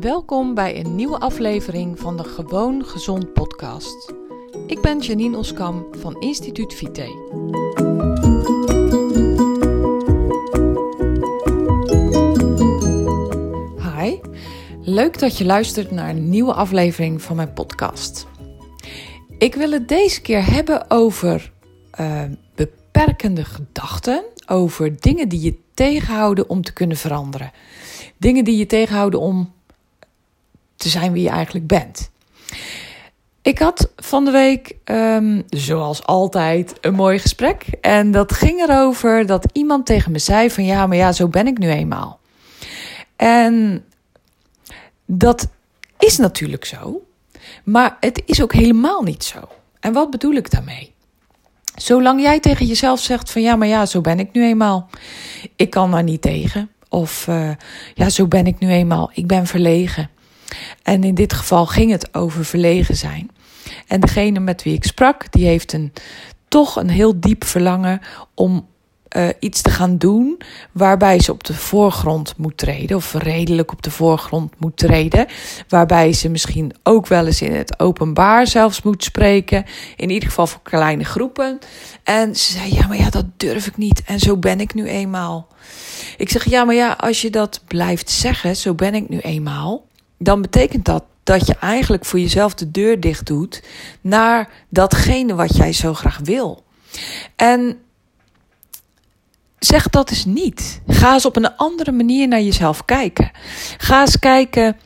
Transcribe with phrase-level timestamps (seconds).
[0.00, 4.12] Welkom bij een nieuwe aflevering van de Gewoon Gezond podcast.
[4.66, 7.02] Ik ben Janine Oskam van Instituut Vite.
[13.96, 14.18] Hi,
[14.80, 18.26] leuk dat je luistert naar een nieuwe aflevering van mijn podcast.
[19.38, 21.52] Ik wil het deze keer hebben over
[22.00, 22.22] uh,
[22.54, 27.50] beperkende gedachten, over dingen die je tegenhouden om te kunnen veranderen.
[28.16, 29.56] Dingen die je tegenhouden om
[30.78, 32.10] te zijn wie je eigenlijk bent.
[33.42, 37.64] Ik had van de week, um, zoals altijd, een mooi gesprek.
[37.80, 41.46] En dat ging erover dat iemand tegen me zei: van ja, maar ja, zo ben
[41.46, 42.20] ik nu eenmaal.
[43.16, 43.84] En
[45.06, 45.48] dat
[45.98, 47.06] is natuurlijk zo,
[47.64, 49.48] maar het is ook helemaal niet zo.
[49.80, 50.94] En wat bedoel ik daarmee?
[51.76, 54.88] Zolang jij tegen jezelf zegt van ja, maar ja, zo ben ik nu eenmaal.
[55.56, 56.70] Ik kan daar niet tegen.
[56.88, 57.50] Of uh,
[57.94, 59.10] ja, zo ben ik nu eenmaal.
[59.14, 60.10] Ik ben verlegen.
[60.82, 63.30] En in dit geval ging het over verlegen zijn.
[63.86, 65.92] En degene met wie ik sprak, die heeft een,
[66.48, 68.00] toch een heel diep verlangen
[68.34, 68.66] om
[69.16, 70.40] uh, iets te gaan doen
[70.72, 75.26] waarbij ze op de voorgrond moet treden, of redelijk op de voorgrond moet treden,
[75.68, 79.64] waarbij ze misschien ook wel eens in het openbaar zelfs moet spreken,
[79.96, 81.58] in ieder geval voor kleine groepen.
[82.04, 84.86] En ze zei: Ja, maar ja, dat durf ik niet en zo ben ik nu
[84.86, 85.46] eenmaal.
[86.16, 89.86] Ik zeg: Ja, maar ja, als je dat blijft zeggen, zo ben ik nu eenmaal,
[90.18, 93.62] dan betekent dat dat je eigenlijk voor jezelf de deur dicht doet
[94.00, 96.64] naar datgene wat jij zo graag wil.
[97.36, 97.78] En
[99.58, 100.80] zeg dat eens niet.
[100.86, 103.30] Ga eens op een andere manier naar jezelf kijken.
[103.78, 104.76] Ga eens kijken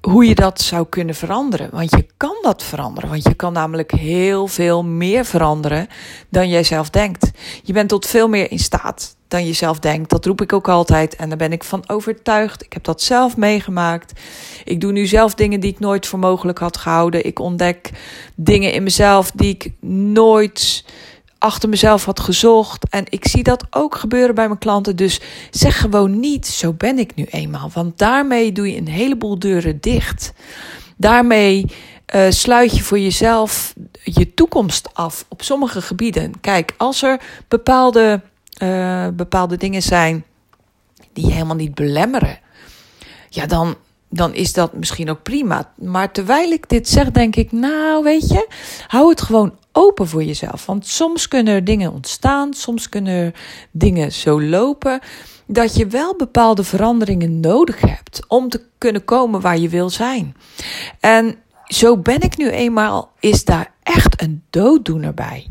[0.00, 1.70] hoe je dat zou kunnen veranderen.
[1.70, 3.10] Want je kan dat veranderen.
[3.10, 5.86] Want je kan namelijk heel veel meer veranderen
[6.28, 7.30] dan jij zelf denkt.
[7.62, 10.10] Je bent tot veel meer in staat dan je zelf denkt.
[10.10, 12.64] Dat roep ik ook altijd en daar ben ik van overtuigd.
[12.64, 14.20] Ik heb dat zelf meegemaakt.
[14.64, 17.26] Ik doe nu zelf dingen die ik nooit voor mogelijk had gehouden.
[17.26, 17.90] Ik ontdek
[18.34, 20.84] dingen in mezelf die ik nooit
[21.38, 22.88] achter mezelf had gezocht.
[22.88, 24.96] En ik zie dat ook gebeuren bij mijn klanten.
[24.96, 25.20] Dus
[25.50, 27.70] zeg gewoon niet, zo ben ik nu eenmaal.
[27.74, 30.32] Want daarmee doe je een heleboel deuren dicht.
[30.96, 31.66] Daarmee
[32.14, 36.40] uh, sluit je voor jezelf je toekomst af op sommige gebieden.
[36.40, 38.20] Kijk, als er bepaalde,
[38.62, 40.24] uh, bepaalde dingen zijn
[41.12, 42.38] die je helemaal niet belemmeren.
[43.28, 43.74] Ja, dan,
[44.08, 45.72] dan is dat misschien ook prima.
[45.74, 48.48] Maar terwijl ik dit zeg, denk ik, nou weet je,
[48.86, 50.66] hou het gewoon open voor jezelf.
[50.66, 53.34] Want soms kunnen er dingen ontstaan, soms kunnen er
[53.70, 55.00] dingen zo lopen
[55.46, 60.36] dat je wel bepaalde veranderingen nodig hebt om te kunnen komen waar je wil zijn.
[61.00, 65.50] En zo ben ik nu eenmaal, is daar echt een dooddoener bij.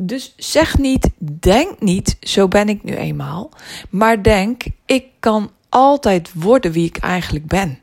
[0.00, 3.50] Dus zeg niet, denk niet, zo ben ik nu eenmaal.
[3.90, 7.78] Maar denk, ik kan altijd worden wie ik eigenlijk ben.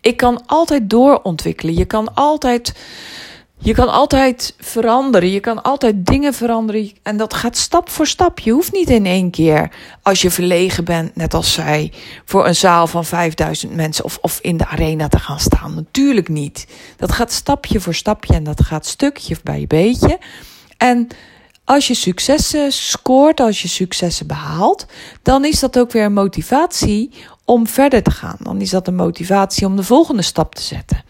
[0.00, 1.74] Ik kan altijd doorontwikkelen.
[1.74, 2.74] Je kan altijd
[3.62, 5.30] je kan altijd veranderen.
[5.30, 6.90] Je kan altijd dingen veranderen.
[7.02, 8.38] En dat gaat stap voor stap.
[8.38, 9.70] Je hoeft niet in één keer,
[10.02, 11.92] als je verlegen bent, net als zij,
[12.24, 15.74] voor een zaal van 5000 mensen of, of in de arena te gaan staan.
[15.74, 16.66] Natuurlijk niet.
[16.96, 20.18] Dat gaat stapje voor stapje en dat gaat stukje bij beetje.
[20.80, 21.08] En
[21.64, 24.86] als je successen scoort, als je successen behaalt,
[25.22, 27.10] dan is dat ook weer een motivatie
[27.44, 28.36] om verder te gaan.
[28.38, 31.02] Dan is dat een motivatie om de volgende stap te zetten.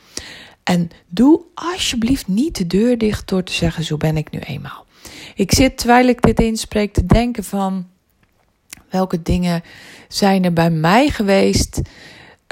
[0.62, 4.86] En doe alsjeblieft niet de deur dicht door te zeggen: Zo ben ik nu eenmaal.
[5.34, 7.86] Ik zit terwijl ik dit inspreek te denken van
[8.90, 9.62] welke dingen
[10.08, 11.80] zijn er bij mij geweest.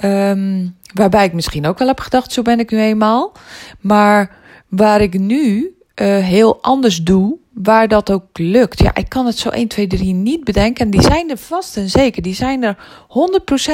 [0.05, 3.33] Um, waarbij ik misschien ook wel heb gedacht: Zo ben ik nu eenmaal.
[3.81, 4.37] Maar
[4.69, 8.79] waar ik nu uh, heel anders doe waar dat ook lukt.
[8.79, 10.85] Ja, ik kan het zo 1, 2, 3 niet bedenken.
[10.85, 12.23] En die zijn er vast en zeker.
[12.23, 12.81] Die zijn er 100%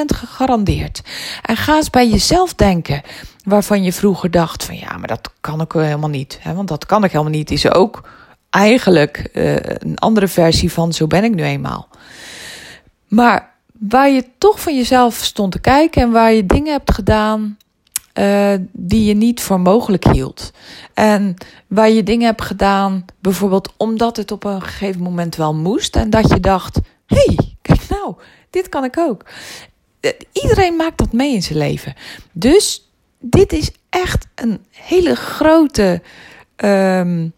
[0.07, 1.03] gegarandeerd.
[1.43, 3.03] En ga eens bij jezelf denken.
[3.45, 6.39] Waarvan je vroeger dacht van ja, maar dat kan ik helemaal niet.
[6.41, 6.55] Hè?
[6.55, 7.51] Want dat kan ik helemaal niet.
[7.51, 8.09] Is ook
[8.51, 11.89] eigenlijk uh, een andere versie van zo ben ik nu eenmaal.
[13.09, 17.57] Maar waar je toch van jezelf stond te kijken en waar je dingen hebt gedaan
[18.19, 20.53] uh, die je niet voor mogelijk hield.
[20.95, 21.35] En
[21.67, 25.97] waar je dingen hebt gedaan, bijvoorbeeld omdat het op een gegeven moment wel moest.
[25.97, 28.15] En dat je dacht: hé, hey, kijk nou,
[28.51, 29.25] dit kan ik ook.
[30.01, 31.95] Eh, iedereen maakt dat mee in zijn leven.
[32.33, 32.91] Dus
[33.21, 36.03] dit is echt een hele grote
[36.57, 37.33] um,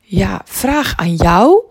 [0.00, 1.62] ja, vraag aan jou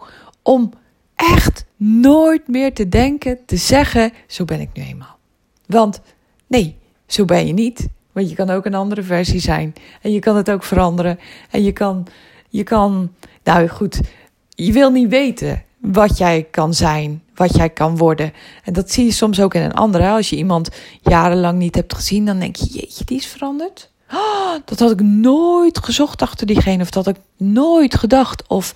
[0.42, 0.72] om
[1.16, 5.18] echt nooit meer te denken, te zeggen: zo ben ik nu eenmaal.
[5.66, 6.02] Want
[6.48, 6.78] nee,
[7.08, 7.88] zo ben je niet.
[8.20, 9.74] Want je kan ook een andere versie zijn.
[10.02, 11.20] En je kan het ook veranderen.
[11.50, 12.08] En je kan,
[12.50, 13.12] je kan,
[13.44, 14.02] nou goed,
[14.50, 18.34] je wil niet weten wat jij kan zijn, wat jij kan worden.
[18.64, 20.10] En dat zie je soms ook in een andere.
[20.10, 20.70] Als je iemand
[21.02, 23.90] jarenlang niet hebt gezien, dan denk je, jeetje, die is veranderd.
[24.12, 28.48] Oh, dat had ik nooit gezocht achter diegene, of dat ik nooit gedacht.
[28.48, 28.76] Of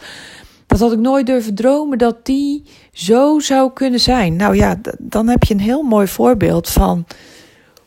[0.68, 2.64] dat had ik nooit durven dromen dat die
[2.94, 4.36] zo zou kunnen zijn.
[4.36, 7.06] Nou ja, dan heb je een heel mooi voorbeeld van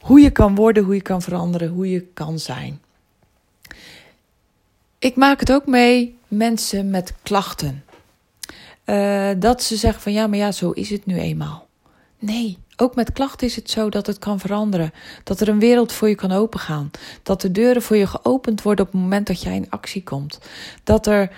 [0.07, 2.81] hoe je kan worden, hoe je kan veranderen, hoe je kan zijn.
[4.99, 7.85] Ik maak het ook mee mensen met klachten.
[8.85, 11.67] Uh, dat ze zeggen van ja, maar ja, zo is het nu eenmaal.
[12.19, 14.93] Nee, ook met klachten is het zo dat het kan veranderen.
[15.25, 16.91] Dat er een wereld voor je kan opengaan.
[17.23, 20.39] Dat de deuren voor je geopend worden op het moment dat jij in actie komt.
[20.85, 21.31] Dat er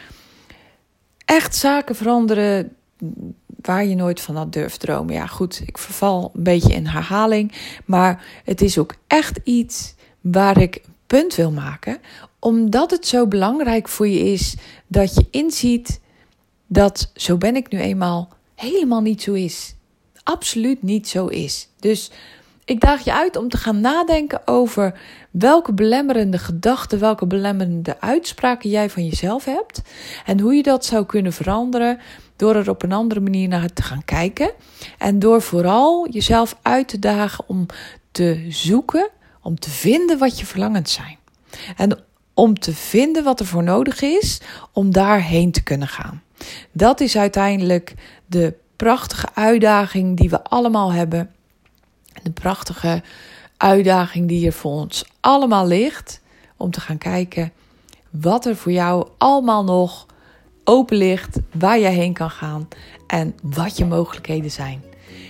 [1.24, 2.76] echt zaken veranderen
[3.60, 5.14] waar je nooit van had durft dromen.
[5.14, 7.52] Ja, goed, ik verval een beetje in herhaling.
[7.84, 11.98] Maar het is ook echt iets waar ik punt wil maken.
[12.38, 14.56] Omdat het zo belangrijk voor je is
[14.86, 16.00] dat je inziet
[16.66, 19.74] dat zo ben ik nu eenmaal helemaal niet zo is.
[20.22, 21.68] Absoluut niet zo is.
[21.80, 22.10] Dus
[22.64, 25.00] ik daag je uit om te gaan nadenken over
[25.30, 29.82] welke belemmerende gedachten, welke belemmerende uitspraken jij van jezelf hebt.
[30.26, 31.98] En hoe je dat zou kunnen veranderen
[32.38, 34.50] door er op een andere manier naar te gaan kijken.
[34.98, 37.66] En door vooral jezelf uit te dagen om
[38.10, 39.08] te zoeken,
[39.42, 41.18] om te vinden wat je verlangens zijn.
[41.76, 41.98] En
[42.34, 44.40] om te vinden wat er voor nodig is
[44.72, 46.22] om daarheen te kunnen gaan.
[46.72, 47.94] Dat is uiteindelijk
[48.26, 51.30] de prachtige uitdaging die we allemaal hebben.
[52.22, 53.02] De prachtige
[53.56, 56.20] uitdaging die er voor ons allemaal ligt.
[56.56, 57.52] Om te gaan kijken
[58.10, 60.06] wat er voor jou allemaal nog
[60.68, 61.38] open ligt.
[61.52, 62.68] Waar jij heen kan gaan.
[63.06, 64.82] En wat je mogelijkheden zijn.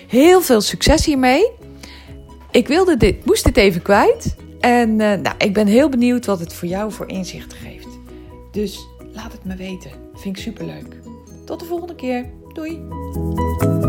[0.08, 1.50] Heel veel succes hiermee.
[2.50, 4.36] Ik wilde dit, moest dit even kwijt.
[4.60, 7.98] En uh, nou, ik ben heel benieuwd wat het voor jou voor inzicht geeft.
[8.52, 9.90] Dus laat het me weten.
[10.14, 10.96] Vind ik superleuk.
[11.44, 12.26] Tot de volgende keer.
[12.52, 13.87] Doei!